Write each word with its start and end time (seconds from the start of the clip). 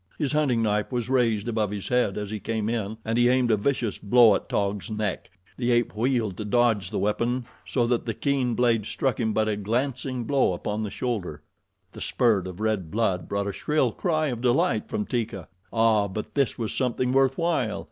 His 0.17 0.31
hunting 0.31 0.63
knife 0.63 0.91
was 0.91 1.11
raised 1.11 1.47
above 1.47 1.69
his 1.69 1.89
head 1.89 2.17
as 2.17 2.31
he 2.31 2.39
came 2.39 2.69
in, 2.69 2.97
and 3.05 3.19
he 3.19 3.29
aimed 3.29 3.51
a 3.51 3.55
vicious 3.55 3.99
blow 3.99 4.33
at 4.33 4.49
Taug's 4.49 4.89
neck. 4.89 5.29
The 5.57 5.71
ape 5.71 5.95
wheeled 5.95 6.37
to 6.37 6.43
dodge 6.43 6.89
the 6.89 6.97
weapon 6.97 7.45
so 7.67 7.85
that 7.85 8.05
the 8.05 8.15
keen 8.15 8.55
blade 8.55 8.87
struck 8.87 9.19
him 9.19 9.31
but 9.31 9.47
a 9.47 9.55
glancing 9.55 10.23
blow 10.23 10.53
upon 10.53 10.81
the 10.81 10.89
shoulder. 10.89 11.43
The 11.91 12.01
spurt 12.01 12.47
of 12.47 12.59
red 12.59 12.89
blood 12.89 13.29
brought 13.29 13.45
a 13.45 13.53
shrill 13.53 13.91
cry 13.91 14.29
of 14.29 14.41
delight 14.41 14.89
from 14.89 15.05
Teeka. 15.05 15.47
Ah, 15.71 16.07
but 16.07 16.33
this 16.33 16.57
was 16.57 16.73
something 16.73 17.11
worth 17.13 17.37
while! 17.37 17.79